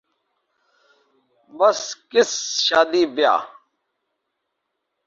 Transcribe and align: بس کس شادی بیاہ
بس 1.57 1.81
کس 2.11 2.31
شادی 2.65 3.03
بیاہ 3.15 3.41